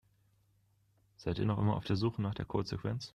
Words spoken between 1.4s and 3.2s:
noch immer auf der Suche nach der Codesequenz?